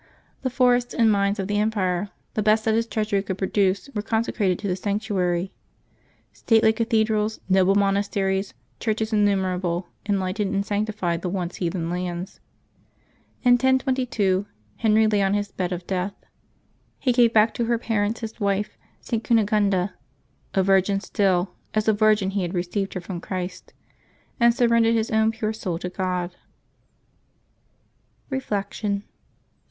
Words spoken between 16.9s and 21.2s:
He gave back to her parents his wife, St. Cunegunda," a virgin